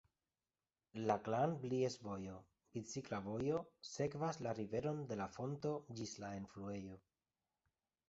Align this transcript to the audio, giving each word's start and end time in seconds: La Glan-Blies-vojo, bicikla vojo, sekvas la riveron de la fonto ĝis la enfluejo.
La 1.11 1.17
Glan-Blies-vojo, 1.27 2.39
bicikla 2.79 3.21
vojo, 3.29 3.61
sekvas 3.93 4.43
la 4.49 4.57
riveron 4.63 5.07
de 5.15 5.21
la 5.23 5.31
fonto 5.39 5.79
ĝis 6.01 6.19
la 6.27 6.37
enfluejo. 6.43 7.03